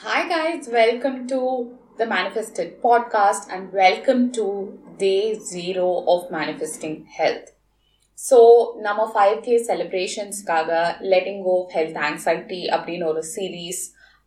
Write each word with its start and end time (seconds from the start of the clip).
Hi, 0.00 0.28
guys, 0.28 0.66
welcome 0.68 1.26
to 1.28 1.38
the 1.98 2.06
Manifested 2.06 2.80
podcast 2.82 3.48
and 3.50 3.72
welcome 3.72 4.32
to 4.32 4.44
day 4.98 5.38
zero 5.46 5.88
of 6.06 6.20
manifesting 6.32 6.94
health. 7.18 7.48
So 8.18 8.38
நம்ம 8.86 9.02
five 9.12 9.36
K 9.44 9.54
செலிப்ரேஷன்ஸ்க்காக 9.68 10.70
letting 11.12 11.42
go 11.44 11.54
of 11.58 11.70
health 11.76 12.00
anxiety 12.06 12.60
அப்படின்னு 12.76 13.06
ஒரு 13.10 13.22
series 13.30 13.80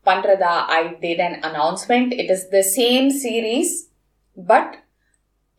பண்ணுறதா 0.05 0.53
I 0.77 0.81
did 1.03 1.23
an 1.27 1.37
announcement 1.49 2.13
it 2.21 2.31
is 2.35 2.45
the 2.55 2.61
same 2.77 3.09
series 3.23 3.73
but 4.37 4.73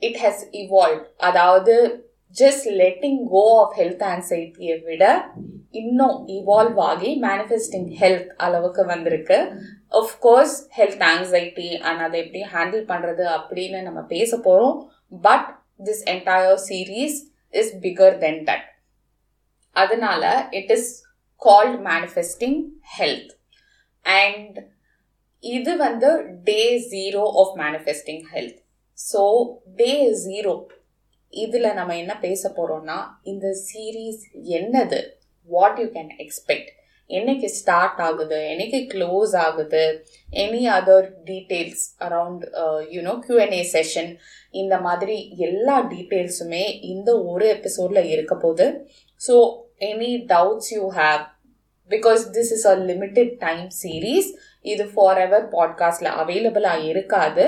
it 0.03 0.19
has 0.25 0.43
evolve 0.62 1.03
அதாவது 1.29 1.77
just 2.37 2.69
letting 2.83 3.21
go 3.35 3.45
of 3.62 3.77
health 3.81 4.05
ஆங்ஸைட்டியை 4.12 4.79
விட 4.91 5.05
இன்னும் 5.80 6.16
evolve 6.29 6.79
ஆகி 6.91 7.11
manifesting 7.22 7.88
health 8.00 8.30
அளவுக்கு 8.36 8.82
வந்திருக்கு. 8.86 9.38
கோர்ஸ் 10.20 10.56
ஹெல்த் 10.77 11.04
ஆங்ஸைட்டி 11.12 11.68
அண்ட் 11.88 12.01
அதை 12.01 12.19
எப்படி 12.24 12.42
ஹேண்டில் 12.55 12.84
பண்ணுறது 12.92 13.24
அப்படின்னு 13.37 13.80
நம்ம 13.82 14.01
பேச 14.15 14.38
போகிறோம் 14.38 14.77
but 15.23 15.48
this 15.84 16.05
entire 16.15 16.60
series 16.68 17.16
is 17.51 17.73
bigger 17.80 18.18
than 18.18 18.42
that 18.45 18.66
அதனால 19.77 20.24
it 20.51 20.70
is 20.70 20.91
called 21.42 21.79
manifesting 21.87 22.60
health 22.98 23.32
and 24.04 24.59
இது 25.45 25.77
வந்து 25.77 26.10
day 26.45 26.60
zero 26.93 27.24
of 27.43 27.54
manifesting 27.59 28.23
health 28.32 28.60
so 28.98 29.23
day 29.80 29.93
zero 30.27 30.54
இதில் 31.32 31.74
நம்ம 31.74 31.96
என்ன 31.96 32.15
பேச 32.18 32.43
போகிறோம்னா 32.56 32.98
இந்த 33.23 33.46
சீரீஸ் 33.68 34.23
என்னது? 34.59 35.01
வாட் 35.51 35.79
யூ 35.79 35.87
கேன் 35.87 36.11
எக்ஸ்பெக்ட் 36.19 36.71
என்னைக்கு 37.11 37.45
ஸ்டார்ட் 37.45 38.01
ஆகுது 38.01 38.39
என்னைக்கு 38.51 38.79
க்ளோஸ் 38.95 39.37
ஆகுது 39.37 39.83
any 40.29 40.62
other 40.69 41.09
details 41.25 41.85
around 42.01 42.45
you know 42.91 43.15
Q n A 43.27 43.62
session 43.73 44.10
இந்த 44.51 44.79
மாதிரி 44.79 45.37
எல்லா 45.38 45.88
டீட்டெயில்ஸுமே 45.91 46.65
இந்த 46.80 47.23
ஒரு 47.23 47.49
எபிசோடில் 47.49 48.10
இருக்க 48.10 48.35
போது 48.35 48.88
so 49.21 49.37
any 49.80 50.27
doubts 50.27 50.73
you 50.74 50.91
have 50.96 51.23
because 51.90 52.23
this 52.30 52.52
is 52.52 52.66
a 52.66 52.77
limited 52.77 53.33
time 53.38 53.68
series 53.83 54.29
இது 54.61 54.85
ஃபார் 54.95 55.18
எவர் 55.18 55.45
பாட்காஸ்டில் 55.49 56.11
அவைலபிளாக 56.15 56.85
இருக்காது. 56.85 57.45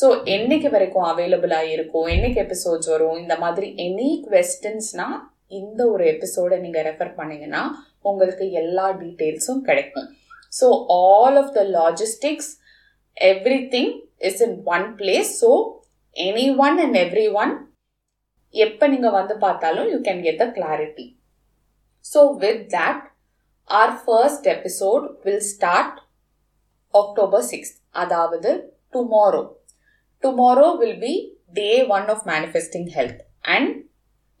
ஸோ 0.00 0.06
என்னைக்கு 0.24 0.70
வரைக்கும் 0.70 1.04
அவைலபிளாக 1.04 1.70
இருக்கும் 1.70 2.06
என்னைக்கு 2.06 2.40
எபிசோட்ஸ் 2.42 2.88
வரும் 2.88 3.18
இந்த 3.18 3.36
மாதிரி 3.36 3.74
எனி 3.76 4.10
கொஸ்டின்ஸ்னால் 4.26 5.18
இந்த 5.52 5.80
ஒரு 5.90 6.04
எபிசோடை 6.06 6.56
நீங்கள் 6.58 6.86
ரெஃபர் 6.86 7.12
பண்ணீங்கன்னா 7.14 7.62
உங்களுக்கு 8.02 8.44
எல்லா 8.52 8.86
டீட்டெயில்ஸும் 9.00 9.62
கிடைக்கும். 9.62 10.08
So 10.52 10.66
all 10.98 11.36
of 11.36 11.52
the 11.52 11.62
logistics 11.76 12.50
everything 13.68 13.92
is 14.28 14.42
in 14.46 14.56
one 14.74 14.86
place 15.00 15.32
so 15.42 15.50
anyone 16.58 16.78
and 16.78 16.98
everyone 17.34 17.52
எப்போ 18.54 18.84
நீங்கள் 18.88 19.16
வந்து 19.16 19.34
பார்த்தாலும் 19.38 19.88
you 19.90 19.98
can 20.00 20.22
get 20.22 20.42
the 20.42 20.46
clarity 20.56 21.06
so 22.04 22.20
with 22.38 22.62
that 22.74 23.02
our 23.70 23.94
first 24.04 24.46
episode 24.48 25.06
will 25.24 25.44
start 25.50 25.98
October 26.94 27.44
sixth 27.50 27.78
அதாவது 27.94 28.50
tomorrow 28.92 29.42
tomorrow 30.22 30.68
will 30.78 30.98
be 30.98 31.14
day 31.52 31.70
one 31.88 32.08
of 32.08 32.24
manifesting 32.26 32.88
health 32.96 33.20
and 33.48 33.72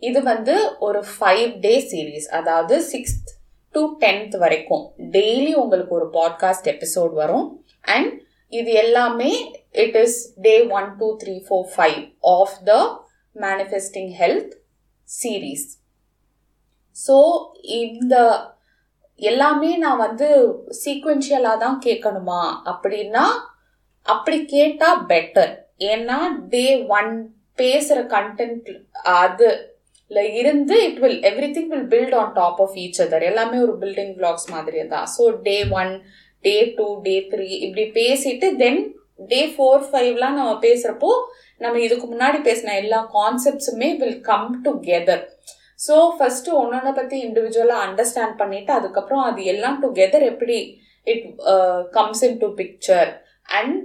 இது 0.00 0.22
வந்து 0.22 0.76
ஒரு 0.78 1.04
five 1.04 1.60
day 1.60 1.78
series 1.90 2.28
அதாவது 2.28 2.82
sixth 2.92 3.30
to 3.70 3.98
tenth 3.98 4.38
வரைக்கும். 4.38 4.94
Daily 4.98 5.52
உங்களுக்கு 5.52 5.94
ஒரு 5.94 6.08
podcast 6.12 6.68
episode 6.74 7.12
வரும். 7.12 7.64
And 7.82 8.20
இது 8.48 8.72
எல்லாமே 8.72 9.52
it 9.72 9.96
is 9.96 10.34
day 10.40 10.66
one 10.66 10.96
two 10.96 11.16
three 11.24 11.44
four 11.48 11.66
five 11.76 12.14
of 12.20 12.54
the 12.64 12.74
manifesting 13.34 14.12
health 14.20 14.54
series 15.22 15.66
so 17.08 17.16
இந்த 17.62 18.14
எல்லாமே 19.14 19.76
நான் 19.76 19.96
வந்து 19.96 20.28
சீக்வென்ஷியலாக 20.84 21.58
தான் 21.58 21.80
கேட்கணுமா? 21.84 22.42
அப்படின்னா 22.64 23.24
அப்படி 24.02 24.44
கேட்டால் 24.44 25.06
பெட்டர் 25.06 25.58
ஏன்னா 25.78 26.18
டே 26.48 26.84
ஒன் 26.86 27.34
பேசுகிற 27.54 28.06
கண்டென்ட் 28.06 28.70
அது 28.92 29.76
இருந்து 30.10 30.76
it 30.84 31.00
will 31.00 31.18
everything 31.52 31.68
will 31.68 31.88
build 31.88 32.14
on 32.14 32.32
top 32.32 32.60
of 32.60 32.76
each 32.76 33.00
other 33.00 33.24
எல்லாமே 33.30 33.58
ஒரு 33.58 33.74
பில்டிங் 33.82 34.14
பிளாக்ஸ் 34.18 34.48
மாதிரி 34.50 34.84
தான். 34.86 35.08
So 35.16 35.24
day 35.42 35.56
one 35.80 35.92
day 36.44 36.54
two 36.78 36.86
day 37.02 37.16
three 37.32 37.48
இப்படி 37.66 37.84
பேசிட்டு 37.98 38.48
தென் 38.56 38.80
டே 39.30 39.40
ஃபோர் 39.54 39.84
ஃபைவ்லாம் 39.88 40.38
நம்ம 40.38 40.52
பேசுகிறப்போ 40.62 41.10
நம்ம 41.60 41.80
இதுக்கு 41.80 42.06
முன்னாடி 42.06 42.38
பேசின 42.40 42.74
எல்லா 42.74 43.00
கான்செப்ட்ஸுமே 43.14 43.88
will 43.96 44.20
come 44.20 44.48
together 44.66 45.24
so 45.78 45.96
first 46.14 46.54
ஒன்னொன்னை 46.54 46.92
பற்றி 46.92 47.16
இண்டிவிஜுவலாக 47.26 47.86
அண்டர்ஸ்டாண்ட் 47.86 48.36
பண்ணிவிட்டு 48.38 48.72
அதுக்கப்புறம் 48.72 49.24
அது 49.24 49.42
எல்லாம் 49.44 49.78
டுகெதர் 49.82 50.24
எப்படி 50.24 50.56
it 51.06 51.26
comes 51.92 52.22
into 52.38 52.48
picture 52.58 53.10
and 53.48 53.76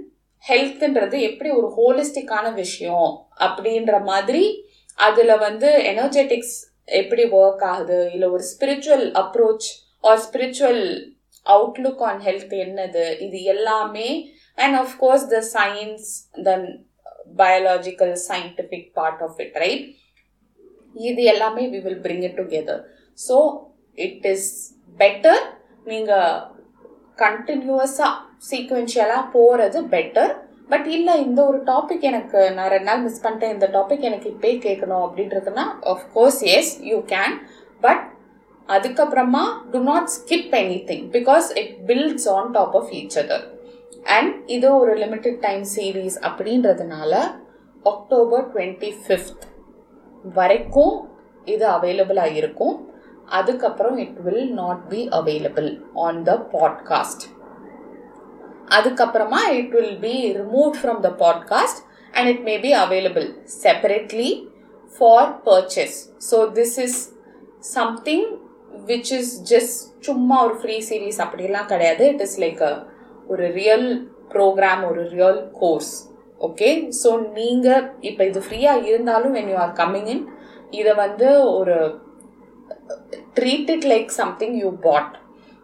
ஹெல்த்ன்றது 0.44 1.18
எப்படி 1.28 1.50
ஒரு 1.50 1.68
ஹோலிஸ்டிக்கான 1.76 2.46
விஷயம் 2.54 3.10
அப்படின்ற 3.40 4.00
மாதிரி 4.04 4.42
அதில் 4.98 5.40
வந்து 5.46 5.68
எனர்ஜெட்டிக்ஸ் 5.92 6.56
எப்படி 7.00 7.24
ஒர்க் 7.40 7.64
ஆகுது? 7.72 7.98
இல்லை 8.14 8.28
ஒரு 8.36 8.44
spiritual 8.52 9.06
approach 9.22 9.68
or 10.04 10.22
spiritual 10.26 10.84
outlook 11.46 12.02
on 12.10 12.22
health 12.26 12.54
என்னது? 12.64 13.04
இது 13.26 13.38
எல்லாமே 13.54 14.08
and 14.58 14.76
of course 14.76 15.26
the 15.34 15.40
science 15.54 16.08
then 16.48 16.66
biological 17.38 18.14
scientific 18.28 18.88
part 18.98 19.22
of 19.22 19.38
it 19.44 19.58
right 19.64 19.86
இது 20.96 21.22
எல்லாமே 21.32 21.62
we 21.72 21.78
will 21.86 22.02
bring 22.04 22.24
it 22.28 22.38
together 22.40 22.82
so 23.18 23.36
it 23.98 24.26
is 24.34 24.50
better 25.00 25.42
நீங்கள் 25.86 26.36
கண்டினியூவஸாக 27.18 28.12
சீக்வென்ஷியலாக 28.50 29.24
போகிறது 29.32 29.78
பெட்டர் 29.94 30.32
பட் 30.68 30.86
இல்லை 30.86 31.20
இந்த 31.20 31.46
ஒரு 31.46 31.62
டாபிக் 31.62 32.00
எனக்கு 32.00 32.52
நான் 32.52 32.68
ரெண்டு 32.68 32.84
நாள் 32.84 33.02
மிஸ் 33.02 33.26
பண்ணிட்டேன். 33.26 33.52
இந்த 33.52 33.68
டாபிக் 33.68 34.00
எனக்கு 34.00 34.28
இப்பே 34.30 34.42
கேட்கணும் 34.42 35.08
அப்படின்றதுனா 35.08 35.62
of course 35.82 36.40
yes 36.40 36.82
you 36.82 36.98
can 36.98 37.36
but 37.80 38.12
அதுக்கப்புறமா 38.66 39.42
do 39.70 39.78
not 39.78 40.08
skip 40.08 40.54
anything 40.84 41.08
because 41.10 41.58
it 41.58 41.76
builds 41.86 42.28
on 42.28 42.50
top 42.50 42.76
of 42.76 42.88
each 42.90 43.14
other 43.14 43.44
and 44.04 44.48
இது 44.48 44.76
ஒரு 44.76 44.94
லிமிட்டட் 44.94 45.40
டைம் 45.40 45.64
சீரீஸ் 45.76 46.16
அப்படின்றதுனால 46.20 47.20
அக்டோபர் 47.82 48.52
டுவெண்ட்டி 48.52 48.92
ஃபிஃப்த் 49.06 49.46
வரைக்கும் 50.34 51.08
இது 51.44 51.68
அவைலபிளாக 51.68 52.34
இருக்கும். 52.34 52.88
அதுக்கப்புறம் 53.26 53.96
it 53.96 54.22
will 54.22 54.52
not 54.52 54.88
be 54.88 55.08
available 55.08 55.80
on 55.94 56.22
the 56.22 56.46
podcast 56.52 57.33
அதுக்கப்புறமா 58.68 59.40
it 59.52 59.70
will 59.70 59.98
be 59.98 60.32
remove 60.32 60.70
from 60.82 61.00
the 61.00 61.10
podcast 61.18 61.80
and 62.14 62.28
it 62.28 62.42
may 62.42 62.58
be 62.58 62.72
available 62.74 63.28
separately 63.62 64.30
for 64.98 65.30
purchase 65.44 65.96
so 66.30 66.50
this 66.52 66.78
is 66.78 66.98
something 67.58 68.26
which 68.86 69.12
is 69.12 69.42
just 69.42 70.00
சும்மா 70.00 70.44
ஒரு 70.44 70.54
free 70.54 70.76
series 70.88 71.18
அப்படிலாம் 71.18 71.66
கிடையாது. 71.66 72.08
It 72.08 72.20
is 72.20 72.40
like 72.40 72.62
a 72.62 72.86
ஒரு 73.26 73.52
real 73.52 73.88
program 74.28 74.82
ஒரு 74.88 75.08
real 75.08 75.50
course 75.52 75.92
okay 76.40 76.88
so 77.04 77.32
நீங்கள் 77.32 77.90
இப்போ 78.00 78.24
இது 78.24 78.40
ஃப்ரீயாக 78.40 78.86
இருந்தாலும் 78.86 79.34
when 79.34 79.48
you 79.48 79.54
are 79.54 79.72
coming 79.72 80.06
in 80.06 80.24
இதை 80.70 80.94
வந்து 80.94 81.50
ஒரு 81.50 81.76
treat 83.34 83.70
it 83.70 83.84
like 83.84 84.08
something 84.08 84.54
you 84.54 84.70
bought 84.80 85.12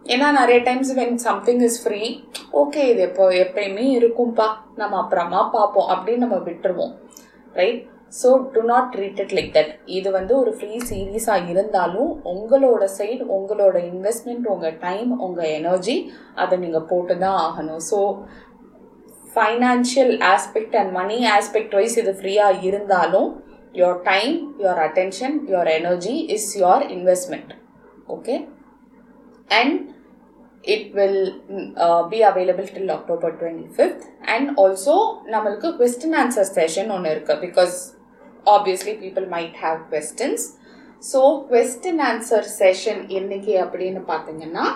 ஏன்னா 0.05 0.31
நிறைய 0.31 0.61
times 0.61 0.95
when 0.95 1.17
something 1.17 1.61
is 1.61 1.87
free 1.87 2.03
okay 2.61 2.83
இது 2.93 3.01
எப்போ 3.09 3.25
எப்பயுமே 3.45 3.87
இருக்கும்பா. 3.99 4.47
நம்ம 4.81 4.97
அப்புறமா 5.03 5.41
பார்ப்போம். 5.57 5.89
அப்படின்னு 5.95 6.25
நம்ம 6.25 6.39
விட்டுருவோம். 6.49 6.93
Right 7.55 7.81
so 8.21 8.29
do 8.55 8.61
not 8.71 8.89
treat 8.95 9.21
it 9.25 9.35
like 9.37 9.51
that 9.57 9.73
இது 9.97 10.09
வந்து 10.17 10.33
ஒரு 10.39 10.53
ஃப்ரீ 10.57 10.73
சீரீஸாக 10.89 11.51
இருந்தாலும் 11.53 12.11
உங்களோட 12.33 12.85
சைடு 12.97 13.25
உங்களோட 13.37 13.77
இன்வெஸ்ட்மெண்ட் 13.91 14.47
உங்கள் 14.55 14.79
டைம் 14.87 15.11
உங்கள் 15.27 15.53
எனர்ஜி 15.59 15.97
அதை 16.43 16.57
நீங்கள் 16.65 16.89
போட்டு 16.93 17.17
தான் 17.25 17.39
ஆகணும். 17.47 17.83
So 17.91 18.01
financial 19.35 20.15
aspect 20.33 20.77
and 20.81 20.93
money 21.01 21.19
aspect 21.37 21.77
wise 21.79 21.97
இது 22.03 22.15
ஃப்ரீயாக 22.21 22.65
இருந்தாலும் 22.69 23.29
your 23.81 24.01
time 24.11 24.35
your 24.65 24.83
attention 24.87 25.37
your 25.53 25.71
energy 25.79 26.15
is 26.37 26.51
your 26.63 26.85
investment 26.97 27.53
okay 28.17 28.37
and 29.51 29.77
it 30.65 30.89
will 30.95 31.23
be 32.11 32.19
available 32.23 32.69
till 32.75 32.91
October 32.91 33.35
twenty 33.41 33.69
fifth 33.77 34.05
and 34.29 34.51
also 34.59 34.97
நம்மளுக்கு 35.27 35.71
கொஸ்டின் 35.79 36.17
ஆன்சர் 36.17 36.51
செஷன் 36.55 36.91
ஒன்று 36.91 37.13
இருக்குது 37.15 37.41
because 37.41 37.77
obviously 38.47 38.95
people 39.01 39.27
might 39.29 39.59
have 39.63 39.81
questions 39.93 40.47
so 41.03 41.21
question 41.51 42.03
answer 42.03 42.49
session 42.61 43.03
என்னைக்கு 43.11 43.55
அப்படின்னு 43.57 44.03
பார்த்தீங்கன்னா 44.09 44.67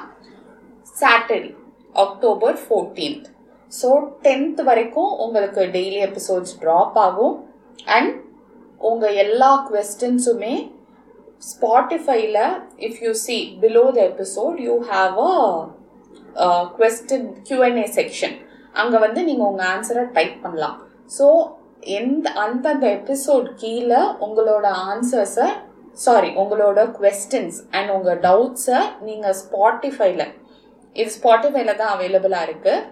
Saturday 0.97 1.51
October 1.95 2.59
fourteenth 2.65 3.27
so 3.73 3.89
tenth 4.25 4.61
வரைக்கும் 4.63 5.13
உங்களுக்கு 5.19 5.63
daily 5.77 5.99
episodes 6.01 6.55
drop 6.63 6.99
ஆகும். 6.99 7.37
And 7.89 8.13
உங்கள் 8.81 9.17
எல்லா 9.17 9.51
கொஸ்டின்ஸுமே 9.69 10.55
ஸ்பாட்டிஃபைல 11.49 12.39
if 12.79 12.99
you 13.05 13.13
see 13.27 13.37
below 13.63 13.85
the 13.97 14.01
episode 14.13 14.57
you 14.67 14.75
have 14.93 15.19
a 15.25 16.49
question 16.79 17.29
Q n A 17.49 17.87
section 17.99 18.37
அங்கே 18.75 18.99
வந்து 18.99 19.21
நீங்கள் 19.25 19.49
உங்கள் 19.51 19.69
ஆன்சரை 19.75 20.05
டைப் 20.13 20.37
பண்ணலாம். 20.43 20.79
ஸோ 21.11 21.27
எந்த 21.99 22.27
அந்தந்த 22.45 22.87
எபிசோட் 22.99 23.49
கீழே 23.57 24.01
உங்களோட 24.27 24.67
ஆன்சர்ஸை 24.91 25.49
சாரி 25.99 26.31
உங்களோட 26.43 26.81
கொஸ்டின்ஸ் 26.99 27.59
அண்ட் 27.71 27.91
உங்கள் 27.91 28.21
டவுட்ஸை 28.21 28.79
நீங்கள் 29.01 29.37
ஸ்பாட்டிஃபைல 29.43 30.23
இது 30.97 31.11
ஸ்பாட்டிஃபைல 31.19 31.73
தான் 31.77 31.93
அவைலபிளாக 31.95 32.47
இருக்குது 32.47 32.87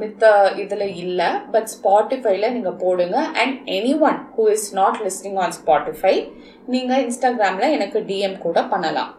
மித்த 0.00 0.24
இதில் 0.62 0.86
இல்லை 1.02 1.28
பட் 1.52 1.68
ஸ்பாட்டிஃபைல 1.74 2.48
நீங்கள் 2.56 2.78
போடுங்க. 2.82 3.18
And 3.42 3.56
anyone 4.08 4.18
who 4.36 4.44
is 4.54 4.68
not 4.80 4.98
listening 5.06 5.38
on 5.44 5.54
Spotify 5.58 6.14
நீங்கள் 6.74 7.02
இன்ஸ்டாகிராமில் 7.06 7.74
எனக்கு 7.76 8.00
டிஎம் 8.10 8.36
கூட 8.46 8.58
பண்ணலாம். 8.72 9.12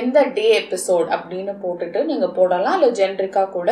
எந்த 0.00 0.18
டே 0.38 0.46
எபிசோட் 0.62 1.06
அப்படின்னு 1.16 1.52
போட்டுட்டு 1.64 2.00
நீங்கள் 2.10 2.34
போடலாம். 2.38 2.76
இல்லை 2.78 2.90
ஜென்ரிக்காக 3.00 3.52
கூட 3.58 3.70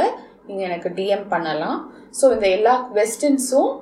நீங்கள் 0.48 0.68
எனக்கு 0.70 0.90
டிஎம் 0.98 1.26
பண்ணலாம். 1.34 1.78
ஸோ 2.18 2.24
இந்த 2.36 2.48
எல்லா 2.56 2.74
கொஸ்டின்ஸும் 2.96 3.72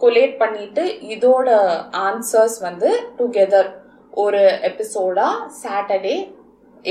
கொலேட் 0.00 0.34
பண்ணிட்டு 0.42 0.82
இதோட 1.14 1.48
ஆன்சர்ஸ் 2.08 2.56
வந்து 2.66 2.88
டுகெதர் 3.18 3.70
ஒரு 4.24 4.42
எபிசோடாக 4.70 5.46
Saturday 5.62 6.16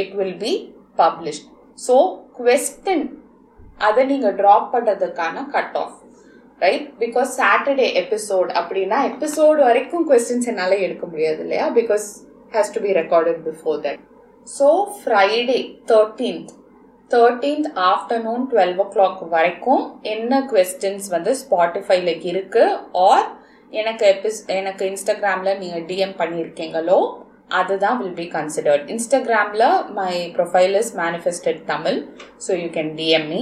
it 0.02 0.16
will 0.20 0.40
be 0.46 0.54
published 1.02 1.48
so 1.86 1.96
question 2.40 3.06
அதை 3.80 4.06
நீங்கள் 4.06 4.36
ட்ராப் 4.36 4.68
பண்ணுறதுக்கான 4.74 5.46
cut 5.50 5.78
off 5.78 5.96
right 6.62 6.86
because 7.00 7.32
Saturday 7.40 7.88
episode 8.02 8.52
அப்படின்னா 8.60 8.98
எபிசோடு 9.10 9.60
வரைக்கும் 9.64 10.06
கொஸ்டின்ஸ் 10.10 10.50
என்னால் 10.52 10.76
எடுக்க 10.78 11.06
முடியாது 11.06 11.40
இல்லையா? 11.40 11.66
Because 11.70 12.06
has 12.52 12.72
to 12.76 12.82
be 12.82 12.92
recorded 12.94 13.42
before 13.48 13.82
that 13.86 14.00
so 14.48 14.68
Friday 15.00 15.58
thirteenth 15.92 16.52
thirteenth 17.12 17.68
afternoon 17.90 18.46
twelve 18.52 18.80
o'clock 18.94 19.22
வரைக்கும் 19.30 19.84
என்ன 20.02 20.40
கொஸ்டின்ஸ் 20.52 21.10
வந்து 21.10 21.34
ஸ்பாட்டிஃபைல 21.42 22.14
இருக்கு? 22.24 22.64
ஆர் 23.08 23.28
எனக்கு 23.72 24.06
எபிஸ் 24.14 24.42
எனக்கு 24.48 24.86
இன்ஸ்டாகிராமில் 24.86 25.60
நீங்கள் 25.60 25.86
டிஎம் 25.86 26.18
பண்ணியிருக்கீங்களோ? 26.18 27.00
அதுதான் 27.50 27.98
வில் 28.00 28.14
பி 28.14 28.28
கன்சிடர்ட் 28.28 28.86
இன்ஸ்டாகிராமில் 28.90 29.68
my 30.00 30.14
profile 30.38 30.76
is 30.80 30.94
manifested 30.96 31.62
Tamil 31.66 32.00
so 32.48 32.52
you 32.62 32.68
can 32.68 32.94
DM 32.96 33.28
me 33.28 33.42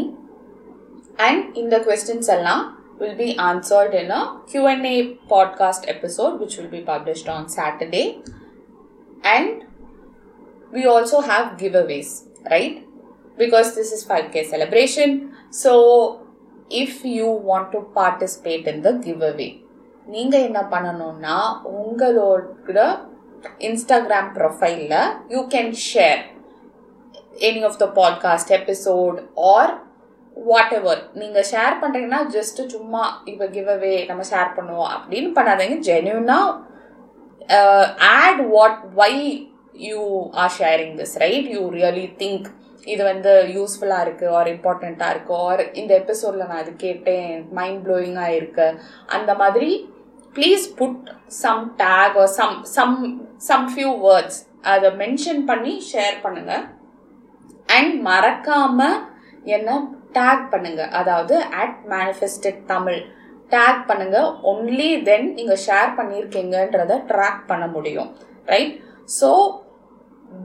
and 1.16 1.56
இந்த 1.56 1.76
கொஸ்டின்ஸ் 1.78 2.32
எல்லாம் 2.38 2.64
will 3.00 3.16
be 3.16 3.36
answered 3.38 3.92
in 3.94 4.10
a 4.10 4.22
Q&A 4.50 5.18
podcast 5.28 5.82
episode 5.88 6.40
which 6.40 6.54
will 6.58 6.68
be 6.68 6.80
published 6.80 7.28
on 7.28 7.48
Saturday 7.48 8.06
and 9.24 9.64
we 10.72 10.84
also 10.84 11.20
have 11.20 11.56
giveaways 11.56 12.10
right 12.50 12.76
because 13.38 13.74
this 13.74 13.92
is 13.92 14.04
5k 14.04 14.50
celebration 14.50 15.10
so 15.52 15.72
if 16.70 17.04
you 17.04 17.26
want 17.50 17.72
to 17.72 17.80
participate 17.94 18.66
in 18.66 18.82
the 18.82 18.94
giveaway 19.06 19.50
நீங்க 20.06 20.36
என்ன 20.38 20.60
பண்ணணும்னா 20.70 21.38
உங்களோட 21.78 22.78
Instagram 23.58 24.30
ப்ரொஃபைலில் 24.38 25.00
you 25.28 25.40
can 25.48 25.72
share 25.88 26.22
any 27.48 27.62
of 27.64 27.76
the 27.76 27.88
podcast 28.00 28.50
episode 28.50 29.18
or 29.52 29.72
whatever 30.79 31.01
நீங்கள் 31.21 31.47
share 31.51 31.75
பண்ணுறீங்கன்னா 31.81 32.21
just 32.35 32.67
சும்மா 32.73 33.03
இப்போ 33.31 33.45
give 33.55 33.69
away 33.75 33.93
நம்ம 34.09 34.23
share 34.31 34.51
பண்ணுவோம் 34.57 34.91
அப்படின்னு 34.95 35.29
பண்ணாதீங்க. 35.37 35.77
ஜென்யூனாக 35.89 37.57
add 38.17 38.41
what 38.53 38.81
why 38.99 39.13
you 39.87 40.01
are 40.41 40.53
sharing 40.59 40.95
this 40.99 41.15
right 41.25 41.49
you 41.55 41.61
really 41.77 42.07
think 42.21 42.47
இது 42.87 43.01
வந்து 43.11 43.33
யூஸ்ஃபுல்லாக 43.55 44.05
இருக்குது 44.05 44.33
ஆர் 44.37 44.49
இம்பார்ட்டண்ட்டாக 44.55 45.13
இருக்குது 45.13 45.41
ஆர் 45.47 45.63
இந்த 45.81 45.91
எபிசோடில் 46.01 46.47
நான் 46.49 46.61
அது 46.63 46.73
கேட்டேன் 46.85 47.29
மைண்ட் 47.59 47.81
ப்ளோயிங்காக 47.85 48.37
இருக்கு. 48.39 48.67
அந்த 49.17 49.31
மாதிரி 49.41 49.69
please 50.35 50.65
put 50.79 51.09
some 51.43 51.63
tag 51.81 52.15
or 52.23 52.33
some 52.39 52.55
some 52.77 52.95
some 53.49 53.65
few 53.73 53.91
words 54.05 54.39
அதை 54.73 54.89
மென்ஷன் 55.03 55.41
பண்ணி 55.49 55.73
ஷேர் 55.91 56.17
பண்ணுங்கள் 56.25 56.63
அண்ட் 57.69 57.95
மறக்காமல் 58.09 58.99
என்ன 59.55 59.71
டேக் 60.17 60.45
பண்ணுங்க. 60.53 60.81
அதாவது 60.99 61.35
அட் 61.61 61.79
மேனிஃபெஸ்டட் 61.93 62.61
தமிழ். 62.71 63.01
டேக் 63.55 63.81
பண்ணுங்க. 63.89 64.19
ஒன்லி 64.51 64.89
தென் 65.09 65.27
நீங்கள் 65.37 65.61
ஷேர் 65.65 65.91
பண்ணியிருக்கீங்கன்றத 65.97 66.93
ட்ராக் 67.11 67.43
பண்ண 67.51 67.65
முடியும். 67.75 68.09
Right 68.53 68.73
so 69.19 69.29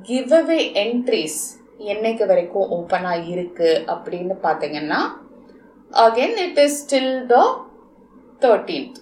give 0.08 0.32
away 0.40 0.60
entries 0.84 1.40
என்னைக்கு 1.92 2.24
வரைக்கும் 2.32 2.70
ஓப்பனாக 2.76 3.28
இருக்குது 3.34 3.82
அப்படின்னு 3.92 4.34
பார்த்தீங்கன்னா 4.46 5.00
again 5.90 6.36
it 6.44 6.60
is 6.64 6.78
still 6.82 7.14
the 7.32 7.36
thirteenth 8.42 8.98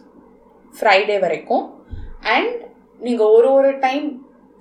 Friday 0.74 1.16
வரைக்கும். 1.24 1.64
அண்ட் 2.34 2.60
நீங்கள் 3.06 3.32
ஒரு 3.36 3.48
ஒரு 3.58 3.70
டைம் 3.86 4.06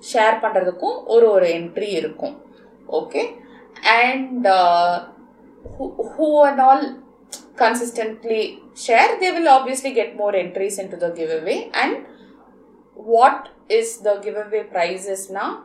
ஷேர் 0.02 0.36
பண்ணுறதுக்கும் 0.44 0.96
ஒரு 1.14 1.26
ஒரு 1.34 1.46
என்ட்ரி 1.58 1.90
இருக்கும். 2.00 2.34
Okay 3.00 3.22
and 4.00 4.48
who, 5.77 5.85
who 6.15 6.43
and 6.43 6.59
all 6.59 6.81
consistently 7.55 8.59
share 8.75 9.19
they 9.19 9.31
will 9.31 9.47
obviously 9.47 9.93
get 9.93 10.15
more 10.15 10.35
entries 10.35 10.77
into 10.79 10.97
the 10.97 11.09
giveaway 11.09 11.69
and 11.73 12.05
what 12.95 13.49
is 13.69 13.97
the 13.99 14.15
giveaway 14.23 14.63
prizes 14.63 15.29
now 15.29 15.63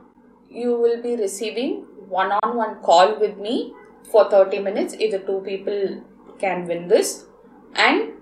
you 0.49 0.75
will 0.83 1.01
be 1.03 1.17
receiving 1.17 1.73
one-on-one 2.09 2.77
call 2.83 3.19
with 3.19 3.37
me 3.37 3.75
for 4.11 4.31
30 4.31 4.61
minutes 4.61 4.95
either 4.95 5.19
two 5.19 5.41
people 5.45 6.03
can 6.39 6.67
win 6.67 6.87
this 6.89 7.27
and 7.75 8.13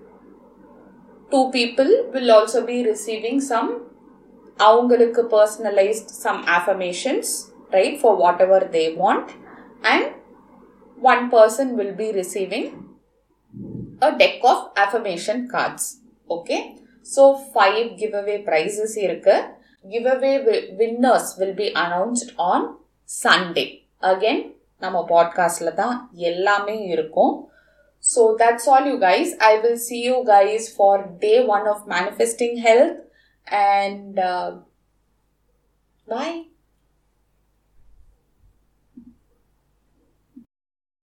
two 1.31 1.49
people 1.51 1.91
will 2.13 2.31
also 2.31 2.65
be 2.65 2.83
receiving 2.91 3.39
some 3.51 3.69
அவங்களுக்கு 4.67 5.21
personalized 5.35 6.09
some 6.23 6.37
affirmations 6.55 7.29
right 7.75 7.95
for 8.03 8.11
whatever 8.23 8.59
they 8.75 8.85
want 9.01 9.29
and 9.91 10.03
one 11.11 11.29
person 11.29 11.75
will 11.77 11.93
be 11.93 12.11
receiving 12.11 12.65
a 14.01 14.11
deck 14.17 14.39
of 14.43 14.59
affirmation 14.75 15.47
cards 15.47 15.83
okay 16.29 16.61
so 17.03 17.23
five 17.53 17.97
giveaway 17.97 18.37
prizes 18.41 18.93
இருக்கு 18.97 19.35
giveaway 19.89 20.35
winners 20.79 21.27
will 21.39 21.53
be 21.53 21.67
announced 21.83 22.31
on 22.51 22.61
sunday 23.23 23.67
again 24.13 24.39
நம்ம 24.79 24.97
பாட்காஸ்ட்ல 25.09 25.73
தான் 25.73 25.97
எல்லாமே 26.29 26.77
இருக்கும் 26.85 27.33
so 27.99 28.21
that's 28.39 28.65
all 28.67 28.85
you 28.91 28.97
guys 28.99 29.29
i 29.39 29.53
will 29.61 29.77
see 29.77 30.01
you 30.09 30.17
guys 30.25 30.63
for 30.77 30.93
day 31.19 31.37
one 31.55 31.65
of 31.73 31.77
manifesting 31.87 32.53
health 32.57 32.97
and 33.47 34.19
uh, 34.19 34.49
bye 36.07 36.35